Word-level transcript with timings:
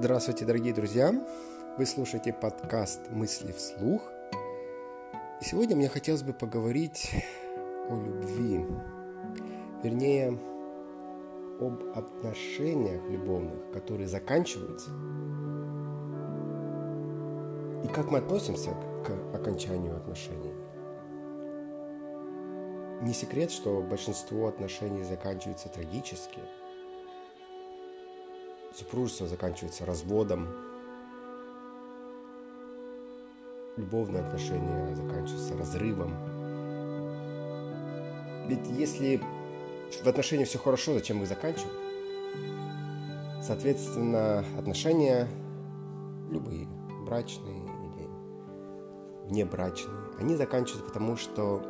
Здравствуйте, 0.00 0.44
дорогие 0.44 0.72
друзья! 0.72 1.12
Вы 1.76 1.84
слушаете 1.84 2.32
подкаст 2.32 3.00
«Мысли 3.10 3.50
вслух». 3.50 4.00
И 5.40 5.44
сегодня 5.44 5.74
мне 5.74 5.88
хотелось 5.88 6.22
бы 6.22 6.32
поговорить 6.32 7.10
о 7.90 7.96
любви. 7.96 8.64
Вернее, 9.82 10.38
об 11.60 11.82
отношениях 11.98 13.02
любовных, 13.10 13.72
которые 13.72 14.06
заканчиваются. 14.06 14.88
И 17.82 17.92
как 17.92 18.12
мы 18.12 18.18
относимся 18.18 18.70
к 19.04 19.34
окончанию 19.34 19.96
отношений. 19.96 20.54
Не 23.02 23.12
секрет, 23.12 23.50
что 23.50 23.82
большинство 23.82 24.46
отношений 24.46 25.02
заканчиваются 25.02 25.68
трагически– 25.68 26.38
Супружество 28.78 29.26
заканчивается 29.26 29.84
разводом. 29.84 30.46
Любовные 33.76 34.22
отношения 34.22 34.94
заканчиваются 34.94 35.58
разрывом. 35.58 36.14
Ведь 38.46 38.64
если 38.68 39.20
в 40.00 40.06
отношениях 40.06 40.48
все 40.48 40.60
хорошо, 40.60 40.94
зачем 40.94 41.20
их 41.20 41.26
заканчивать? 41.26 41.72
Соответственно, 43.42 44.44
отношения 44.56 45.26
любые, 46.30 46.68
брачные 47.04 47.58
или 47.58 49.28
внебрачные, 49.28 50.12
они 50.20 50.36
заканчиваются 50.36 50.86
потому, 50.86 51.16
что 51.16 51.64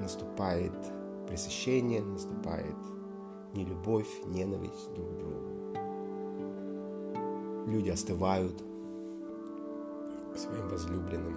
наступает 0.00 0.74
пресыщение, 1.28 2.02
наступает 2.02 2.74
нелюбовь, 3.54 4.10
ненависть 4.26 4.92
друг 4.94 5.14
к 5.14 5.16
другу 5.16 5.49
люди 7.70 7.90
остывают 7.90 8.54
к 10.34 10.38
своим 10.38 10.68
возлюбленным. 10.68 11.36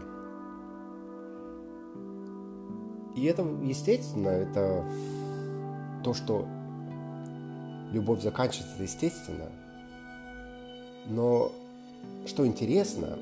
И 3.15 3.25
это, 3.25 3.43
естественно, 3.61 4.29
это 4.29 4.85
то, 6.03 6.13
что 6.13 6.47
любовь 7.91 8.21
заканчивается, 8.21 8.73
это 8.73 8.83
естественно. 8.83 9.49
Но 11.05 11.51
что 12.25 12.45
интересно, 12.45 13.17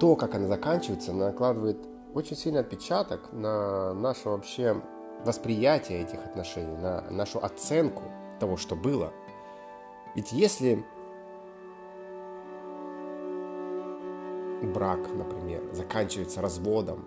то, 0.00 0.16
как 0.16 0.34
она 0.34 0.48
заканчивается, 0.48 1.12
накладывает 1.12 1.78
очень 2.14 2.36
сильный 2.36 2.60
отпечаток 2.60 3.32
на 3.32 3.94
наше 3.94 4.28
вообще 4.28 4.80
восприятие 5.24 6.02
этих 6.02 6.24
отношений, 6.24 6.76
на 6.76 7.02
нашу 7.10 7.42
оценку 7.42 8.02
того, 8.40 8.56
что 8.56 8.76
было. 8.76 9.12
Ведь 10.14 10.32
если 10.32 10.84
брак, 14.66 15.08
например, 15.14 15.62
заканчивается 15.72 16.40
разводом, 16.40 17.04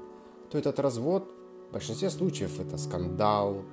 то 0.49 0.57
этот 0.57 0.79
развод 0.79 1.31
в 1.69 1.73
большинстве 1.73 2.09
случаев 2.09 2.59
это 2.59 2.77
скандал, 2.77 3.63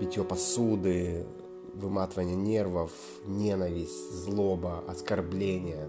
битье 0.00 0.24
посуды, 0.24 1.26
выматывание 1.74 2.36
нервов, 2.36 2.92
ненависть, 3.24 4.12
злоба, 4.12 4.84
оскорбление. 4.88 5.88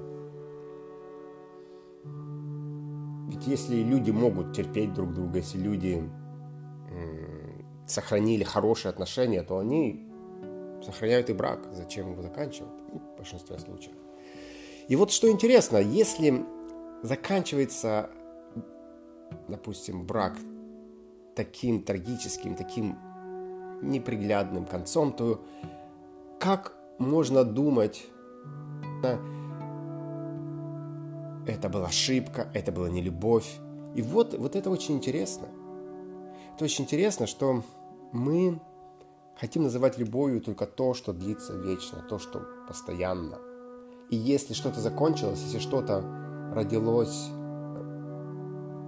Ведь 3.30 3.46
если 3.48 3.76
люди 3.76 4.12
могут 4.12 4.54
терпеть 4.54 4.94
друг 4.94 5.14
друга, 5.14 5.38
если 5.38 5.60
люди 5.60 6.10
сохранили 7.86 8.44
хорошие 8.44 8.90
отношения, 8.90 9.44
то 9.44 9.60
они 9.60 10.08
сохраняют 10.84 11.30
и 11.30 11.34
брак. 11.34 11.68
Зачем 11.74 12.12
его 12.12 12.22
заканчивать? 12.22 12.72
В 12.94 13.18
большинстве 13.18 13.60
случаев. 13.60 13.96
И 14.90 14.96
вот 14.96 15.12
что 15.12 15.30
интересно, 15.30 15.78
если 15.78 16.44
заканчивается, 17.04 18.10
допустим, 19.48 20.04
брак 20.04 20.36
таким 21.36 21.84
трагическим, 21.84 22.56
таким 22.56 22.98
неприглядным 23.84 24.66
концом, 24.66 25.14
то 25.14 25.46
как 26.40 26.74
можно 26.98 27.44
думать, 27.44 28.04
это 31.46 31.70
была 31.70 31.86
ошибка, 31.86 32.50
это 32.56 32.72
была 32.72 32.90
не 32.90 33.04
любовь. 33.04 33.60
И 33.96 34.02
вот, 34.02 34.34
вот 34.34 34.56
это 34.56 34.72
очень 34.72 34.96
интересно. 34.96 35.50
Это 36.56 36.66
очень 36.66 36.86
интересно, 36.86 37.28
что 37.28 37.64
мы 38.12 38.60
хотим 39.40 39.64
называть 39.64 40.00
любовью 40.00 40.42
только 40.42 40.66
то, 40.66 40.96
что 40.96 41.14
длится 41.14 41.56
вечно, 41.56 42.02
то, 42.02 42.18
что 42.18 42.42
постоянно– 42.68 43.38
и 44.10 44.16
если 44.16 44.54
что-то 44.54 44.80
закончилось, 44.80 45.42
если 45.44 45.60
что-то 45.60 46.04
родилось, 46.54 47.30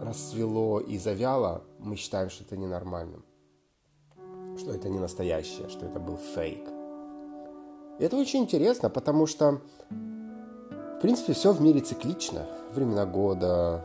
расцвело 0.01 0.79
и 0.79 0.97
завяло, 0.97 1.63
мы 1.79 1.95
считаем, 1.95 2.29
что 2.29 2.43
это 2.43 2.57
ненормальным. 2.57 3.23
Что 4.57 4.73
это 4.73 4.89
не 4.89 4.99
настоящее, 4.99 5.69
что 5.69 5.85
это 5.85 5.99
был 5.99 6.17
фейк. 6.17 6.67
И 7.99 8.03
это 8.03 8.17
очень 8.17 8.41
интересно, 8.41 8.89
потому 8.89 9.27
что, 9.27 9.61
в 9.89 10.99
принципе, 11.01 11.33
все 11.33 11.53
в 11.53 11.61
мире 11.61 11.81
циклично. 11.81 12.47
Времена 12.73 13.05
года, 13.05 13.83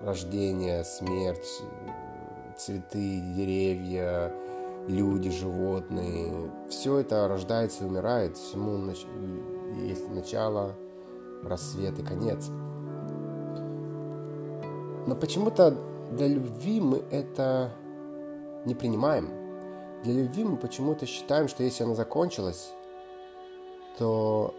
рождение, 0.00 0.84
смерть, 0.84 1.62
цветы, 2.56 3.20
деревья, 3.36 4.32
люди, 4.88 5.30
животные. 5.30 6.50
Все 6.70 6.98
это 6.98 7.28
рождается 7.28 7.84
и 7.84 7.86
умирает. 7.86 8.36
Всему 8.36 8.78
есть 9.74 10.08
начало, 10.10 10.74
рассвет 11.42 11.98
и 11.98 12.02
конец. 12.02 12.48
Но 15.06 15.16
почему-то 15.16 15.76
для 16.12 16.28
любви 16.28 16.80
мы 16.80 17.02
это 17.10 17.72
не 18.64 18.74
принимаем. 18.74 19.28
Для 20.04 20.14
любви 20.14 20.44
мы 20.44 20.56
почему-то 20.56 21.06
считаем, 21.06 21.48
что 21.48 21.62
если 21.62 21.84
она 21.84 21.94
закончилась, 21.94 22.70
то 23.98 24.54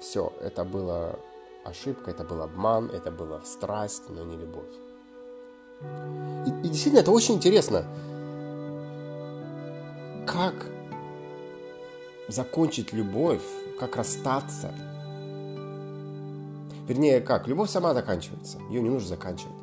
все, 0.00 0.32
это 0.40 0.64
была 0.64 1.16
ошибка, 1.64 2.10
это 2.10 2.24
был 2.24 2.42
обман, 2.42 2.90
это 2.90 3.10
была 3.10 3.40
страсть, 3.44 4.04
но 4.08 4.24
не 4.24 4.36
любовь. 4.36 4.64
И, 6.46 6.66
и 6.66 6.68
действительно, 6.68 7.00
это 7.00 7.10
очень 7.10 7.34
интересно. 7.34 7.84
Как 10.26 10.54
закончить 12.28 12.92
любовь, 12.92 13.42
как 13.78 13.96
расстаться. 13.96 14.72
Вернее, 16.86 17.20
как, 17.20 17.46
любовь 17.46 17.70
сама 17.70 17.94
заканчивается, 17.94 18.58
ее 18.70 18.80
не 18.80 18.88
нужно 18.88 19.08
заканчивать. 19.08 19.54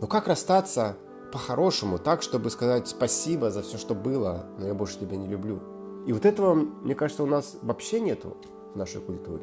Но 0.00 0.06
как 0.06 0.26
расстаться 0.26 0.96
по-хорошему, 1.32 1.98
так, 1.98 2.22
чтобы 2.22 2.50
сказать 2.50 2.88
спасибо 2.88 3.50
за 3.50 3.62
все, 3.62 3.78
что 3.78 3.94
было, 3.94 4.46
но 4.58 4.66
я 4.66 4.74
больше 4.74 4.98
тебя 4.98 5.16
не 5.16 5.28
люблю. 5.28 5.60
И 6.06 6.12
вот 6.12 6.26
этого, 6.26 6.54
мне 6.54 6.94
кажется, 6.94 7.22
у 7.22 7.26
нас 7.26 7.56
вообще 7.62 8.00
нету 8.00 8.36
в 8.74 8.76
нашей 8.76 9.00
культуре. 9.00 9.42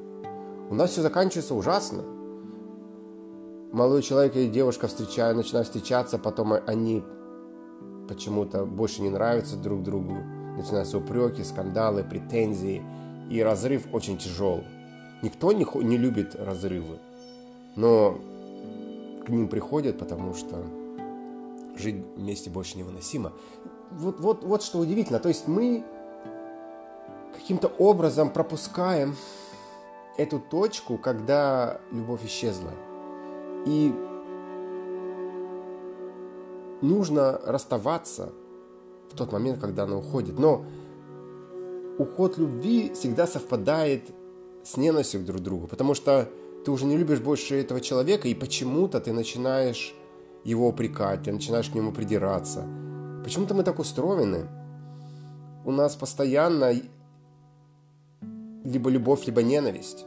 У 0.70 0.76
нас 0.76 0.92
все 0.92 1.02
заканчивается 1.02 1.56
ужасно. 1.56 2.04
Молодой 3.72 4.02
человек 4.02 4.36
и 4.36 4.48
девушка 4.48 4.88
встречают, 4.88 5.38
начинают 5.38 5.68
встречаться, 5.68 6.18
потом 6.18 6.54
они 6.66 7.04
почему-то 8.08 8.66
больше 8.66 9.02
не 9.02 9.10
нравятся 9.10 9.56
друг 9.56 9.84
другу 9.84 10.18
начинаются 10.60 10.98
упреки, 10.98 11.44
скандалы, 11.44 12.04
претензии, 12.04 12.84
и 13.30 13.42
разрыв 13.42 13.88
очень 13.94 14.18
тяжелый. 14.18 14.66
Никто 15.22 15.52
не, 15.52 15.66
не 15.84 15.98
любит 15.98 16.36
разрывы, 16.36 17.00
но 17.76 18.20
к 19.26 19.30
ним 19.30 19.48
приходят, 19.48 19.98
потому 19.98 20.34
что 20.34 20.64
жить 21.78 22.04
вместе 22.16 22.50
больше 22.50 22.78
невыносимо. 22.78 23.34
Вот, 23.92 24.20
вот, 24.20 24.44
вот 24.44 24.64
что 24.64 24.80
удивительно. 24.80 25.20
То 25.20 25.30
есть 25.30 25.48
мы 25.48 25.84
каким-то 27.34 27.68
образом 27.78 28.32
пропускаем 28.32 29.16
эту 30.18 30.40
точку, 30.40 30.98
когда 30.98 31.80
любовь 31.92 32.26
исчезла. 32.26 32.72
И 33.66 33.94
нужно 36.82 37.40
расставаться 37.46 38.32
в 39.12 39.16
тот 39.16 39.32
момент, 39.32 39.60
когда 39.60 39.84
она 39.84 39.98
уходит. 39.98 40.38
Но 40.38 40.66
уход 42.00 42.38
любви 42.38 42.92
всегда 42.96 43.28
совпадает 43.28 44.10
с 44.64 44.78
ненавистью 44.78 45.22
друг 45.22 45.42
к 45.42 45.44
другу, 45.44 45.68
потому 45.68 45.94
что 45.94 46.30
ты 46.66 46.72
уже 46.72 46.86
не 46.86 46.98
любишь 46.98 47.20
больше 47.20 47.60
этого 47.60 47.82
человека, 47.82 48.28
и 48.28 48.34
почему-то 48.34 49.00
ты 49.00 49.14
начинаешь 49.14 49.94
его 50.44 50.70
упрекать, 50.70 51.24
ты 51.24 51.32
начинаешь 51.32 51.70
к 51.70 51.76
нему 51.76 51.92
придираться. 51.92 52.66
Почему-то 53.24 53.54
мы 53.54 53.64
так 53.64 53.80
устроены. 53.80 54.48
У 55.66 55.72
нас 55.72 55.96
постоянно 55.96 56.74
либо 58.64 58.90
любовь, 58.90 59.26
либо 59.26 59.44
ненависть. 59.44 60.06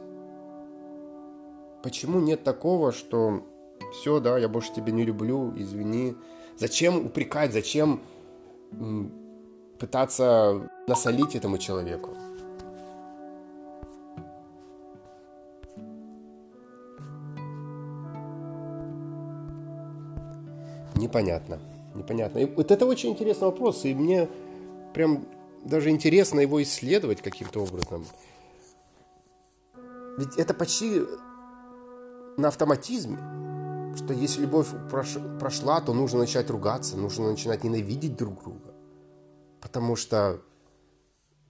Почему 1.83 2.19
нет 2.19 2.43
такого, 2.43 2.91
что 2.91 3.43
все, 3.91 4.19
да, 4.19 4.37
я 4.37 4.49
больше 4.49 4.73
тебя 4.73 4.91
не 4.91 5.03
люблю, 5.03 5.53
извини. 5.55 6.15
Зачем 6.57 7.05
упрекать, 7.05 7.53
зачем 7.53 8.01
пытаться 9.83 10.61
насолить 10.87 11.35
этому 11.35 11.57
человеку. 11.57 12.11
Непонятно. 20.95 21.59
Непонятно. 21.95 22.39
И 22.39 22.45
вот 22.45 22.71
это 22.71 22.85
очень 22.85 23.09
интересный 23.09 23.47
вопрос, 23.47 23.83
и 23.83 23.93
мне 23.93 24.29
прям 24.93 25.25
даже 25.65 25.89
интересно 25.89 26.39
его 26.39 26.63
исследовать 26.63 27.21
каким-то 27.21 27.59
образом. 27.59 28.05
Ведь 30.17 30.37
это 30.37 30.53
почти 30.53 31.01
на 32.37 32.47
автоматизме, 32.47 33.17
что 33.97 34.13
если 34.13 34.43
любовь 34.43 34.67
прошла, 35.41 35.81
то 35.81 35.93
нужно 35.93 36.19
начать 36.19 36.49
ругаться, 36.49 36.95
нужно 36.95 37.31
начинать 37.31 37.65
ненавидеть 37.65 38.15
друг 38.15 38.41
друга. 38.41 38.72
Потому 39.63 39.95
что 39.95 40.41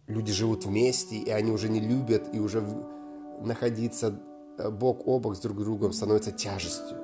люди 0.06 0.31
живут 0.31 0.65
вместе, 0.65 1.15
и 1.15 1.31
они 1.31 1.51
уже 1.51 1.68
не 1.68 1.80
любят, 1.80 2.30
и 2.31 2.39
уже 2.39 2.63
находиться 3.42 4.19
э, 4.60 4.69
бок 4.69 5.07
о 5.07 5.19
бок 5.19 5.36
с 5.36 5.39
друг 5.39 5.57
другом 5.57 5.94
становится 5.94 6.31
тяжестью. 6.31 6.98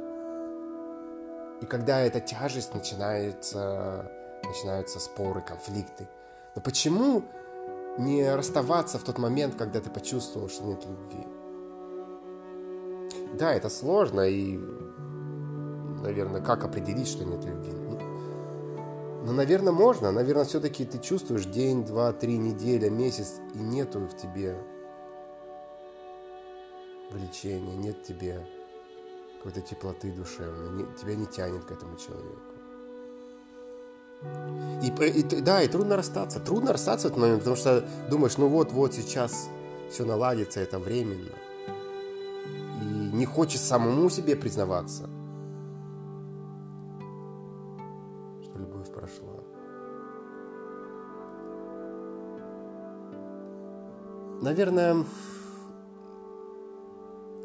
И 1.62 1.66
когда 1.66 2.00
эта 2.00 2.20
тяжесть 2.20 2.76
начинается, 2.76 4.10
начинаются 4.44 5.00
споры, 5.00 5.42
конфликты. 5.42 6.08
Но 6.56 6.62
почему 6.62 7.24
не 7.98 8.36
расставаться 8.36 9.00
в 9.00 9.04
тот 9.04 9.18
момент, 9.18 9.56
когда 9.56 9.82
ты 9.82 9.90
почувствовал, 9.90 10.48
что 10.48 10.64
нет 10.64 10.86
любви? 10.86 11.26
Да, 13.34 13.52
это 13.54 13.70
сложно, 13.70 14.22
и, 14.22 14.58
наверное, 16.04 16.42
как 16.42 16.64
определить, 16.64 17.08
что 17.08 17.26
нет 17.26 17.44
любви? 17.44 17.89
Ну, 19.30 19.36
но, 19.36 19.42
наверное, 19.44 19.72
можно. 19.72 20.12
Наверное, 20.12 20.44
все-таки 20.44 20.86
ты 20.86 20.98
чувствуешь 20.98 21.46
день, 21.46 21.86
два, 21.86 22.12
три, 22.14 22.36
неделя, 22.40 22.90
месяц, 22.90 23.36
и 23.54 23.60
нету 23.60 24.00
в 24.00 24.18
тебе 24.18 24.58
влечения, 27.12 27.76
нет 27.76 28.02
тебе 28.02 28.44
какой-то 29.38 29.62
теплоты 29.62 30.12
душевной, 30.12 30.72
не, 30.72 30.98
тебя 31.00 31.14
не 31.14 31.28
тянет 31.28 31.64
к 31.64 31.72
этому 31.72 31.96
человеку. 31.96 32.42
И, 34.82 35.20
и, 35.20 35.42
да, 35.42 35.62
и 35.62 35.68
трудно 35.68 35.96
расстаться. 35.96 36.40
Трудно 36.40 36.72
расстаться 36.72 37.10
в 37.10 37.12
этот 37.12 37.22
момент, 37.22 37.40
потому 37.42 37.56
что 37.56 37.88
думаешь, 38.10 38.38
ну 38.38 38.48
вот-вот 38.48 38.96
сейчас 38.96 39.48
все 39.92 40.06
наладится, 40.06 40.60
это 40.60 40.80
временно. 40.80 41.36
И 42.82 43.16
не 43.16 43.26
хочешь 43.28 43.62
самому 43.62 44.10
себе 44.10 44.36
признаваться, 44.36 45.08
Наверное, 54.50 55.06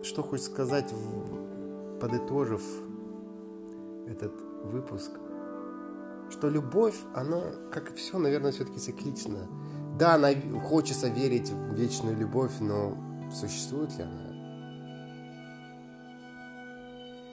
что 0.03 0.23
хочешь 0.23 0.47
сказать, 0.47 0.91
подытожив 2.01 2.63
этот 4.07 4.33
выпуск, 4.63 5.11
что 6.31 6.49
любовь, 6.49 6.97
она, 7.15 7.43
как 7.71 7.91
и 7.91 7.95
все, 7.95 8.17
наверное, 8.17 8.53
все-таки 8.53 8.79
циклична. 8.79 9.47
Да, 9.99 10.15
она 10.15 10.31
хочется 10.63 11.09
верить 11.09 11.51
в 11.51 11.75
вечную 11.75 12.17
любовь, 12.17 12.53
но 12.61 12.97
существует 13.31 13.95
ли 13.99 14.05
она? 14.05 14.31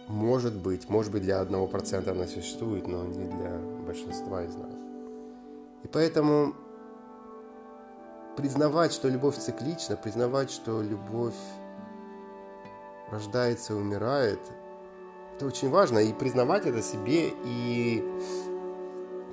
Может 0.10 0.62
быть, 0.62 0.90
может 0.90 1.14
быть, 1.14 1.22
для 1.22 1.40
одного 1.40 1.68
процента 1.68 2.12
она 2.12 2.28
существует, 2.28 2.90
но 2.90 3.06
не 3.06 3.26
для 3.26 3.58
большинства 3.86 4.44
из 4.44 4.54
нас. 4.54 4.76
И 5.86 5.88
поэтому 5.88 6.56
признавать, 8.42 8.92
что 8.92 9.08
любовь 9.08 9.38
циклична, 9.38 9.96
признавать, 9.96 10.50
что 10.50 10.82
любовь 10.82 11.36
рождается 13.12 13.74
и 13.74 13.76
умирает, 13.76 14.40
это 15.36 15.46
очень 15.46 15.70
важно. 15.70 16.00
И 16.00 16.12
признавать 16.12 16.66
это 16.66 16.82
себе, 16.82 17.34
и 17.46 18.04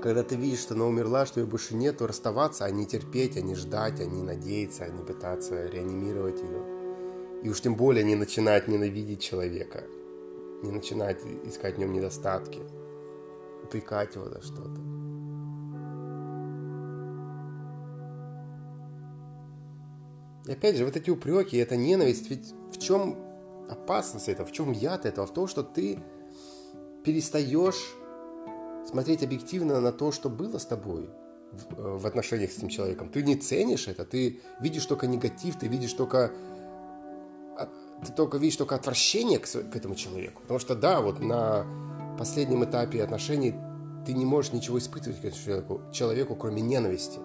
когда 0.02 0.22
ты 0.22 0.36
видишь, 0.36 0.60
что 0.60 0.74
она 0.74 0.84
умерла, 0.84 1.24
что 1.24 1.40
ее 1.40 1.46
больше 1.46 1.74
нет, 1.74 1.98
то 1.98 2.06
расставаться, 2.06 2.66
а 2.66 2.70
не 2.70 2.84
терпеть, 2.84 3.38
а 3.38 3.40
не 3.40 3.54
ждать, 3.54 3.98
а 4.00 4.04
не 4.04 4.22
надеяться, 4.22 4.84
а 4.84 4.88
не 4.88 5.02
пытаться 5.02 5.66
реанимировать 5.66 6.40
ее. 6.42 7.42
И 7.42 7.48
уж 7.48 7.60
тем 7.62 7.76
более 7.76 8.04
не 8.04 8.14
начинать 8.14 8.68
ненавидеть 8.68 9.22
человека, 9.22 9.84
не 10.62 10.70
начинать 10.70 11.22
искать 11.44 11.76
в 11.76 11.78
нем 11.78 11.92
недостатки, 11.92 12.60
упрекать 13.64 14.16
его 14.16 14.28
за 14.28 14.42
что-то. 14.42 14.97
И 20.48 20.52
опять 20.52 20.76
же, 20.76 20.86
вот 20.86 20.96
эти 20.96 21.10
упреки, 21.10 21.58
эта 21.58 21.76
ненависть, 21.76 22.30
ведь 22.30 22.54
в 22.72 22.78
чем 22.78 23.18
опасность 23.68 24.30
этого, 24.30 24.48
в 24.48 24.52
чем 24.52 24.72
яд 24.72 25.04
этого? 25.04 25.26
В 25.26 25.32
том, 25.34 25.46
что 25.46 25.62
ты 25.62 25.98
перестаешь 27.04 27.94
смотреть 28.88 29.22
объективно 29.22 29.78
на 29.82 29.92
то, 29.92 30.10
что 30.10 30.30
было 30.30 30.56
с 30.56 30.64
тобой 30.64 31.10
в, 31.52 31.78
э, 31.78 31.98
в 31.98 32.06
отношениях 32.06 32.50
с 32.50 32.56
этим 32.56 32.68
человеком. 32.68 33.10
Ты 33.10 33.22
не 33.22 33.36
ценишь 33.36 33.88
это, 33.88 34.06
ты 34.06 34.40
видишь 34.58 34.86
только 34.86 35.06
негатив, 35.06 35.58
ты 35.58 35.68
видишь 35.68 35.92
только 35.92 36.32
ты 38.06 38.12
только 38.12 38.38
видишь 38.38 38.56
только 38.56 38.76
отвращение 38.76 39.40
к, 39.40 39.46
к 39.46 39.76
этому 39.76 39.96
человеку. 39.96 40.40
Потому 40.42 40.60
что 40.60 40.74
да, 40.76 41.00
вот 41.00 41.20
на 41.20 41.66
последнем 42.16 42.64
этапе 42.64 43.02
отношений 43.02 43.54
ты 44.06 44.14
не 44.14 44.24
можешь 44.24 44.52
ничего 44.52 44.78
испытывать 44.78 45.20
к 45.20 45.24
этому 45.24 45.42
человеку, 45.44 45.82
человеку 45.92 46.36
кроме 46.36 46.62
ненависти. 46.62 47.18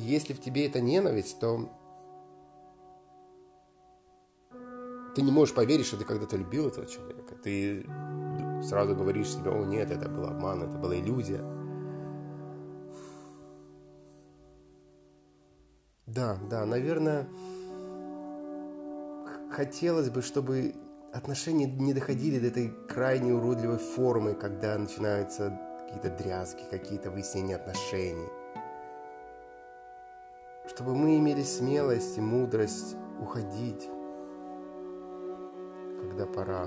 Если 0.00 0.32
в 0.32 0.40
тебе 0.40 0.66
эта 0.66 0.80
ненависть, 0.80 1.38
то 1.40 1.68
ты 5.14 5.22
не 5.22 5.30
можешь 5.30 5.54
поверить, 5.54 5.86
что 5.86 5.98
ты 5.98 6.04
когда-то 6.04 6.36
любил 6.36 6.68
этого 6.68 6.86
человека. 6.86 7.34
Ты 7.42 7.86
сразу 8.62 8.96
говоришь 8.96 9.30
себе, 9.30 9.50
о 9.50 9.64
нет, 9.64 9.90
это 9.90 10.08
был 10.08 10.24
обман, 10.24 10.62
это 10.62 10.78
была 10.78 10.96
иллюзия. 10.96 11.42
Да, 16.06 16.38
да, 16.50 16.64
наверное, 16.64 17.28
хотелось 19.50 20.10
бы, 20.10 20.22
чтобы 20.22 20.74
отношения 21.12 21.66
не 21.66 21.92
доходили 21.92 22.38
до 22.38 22.46
этой 22.46 22.72
крайне 22.88 23.34
уродливой 23.34 23.78
формы, 23.78 24.34
когда 24.34 24.78
начинаются 24.78 25.60
какие-то 25.80 26.10
дрязги, 26.16 26.62
какие-то 26.70 27.10
выяснения 27.10 27.56
отношений. 27.56 28.28
Чтобы 30.80 30.96
мы 30.96 31.18
имели 31.18 31.42
смелость 31.42 32.16
и 32.16 32.22
мудрость 32.22 32.96
уходить 33.20 33.86
когда 36.00 36.24
пора. 36.24 36.66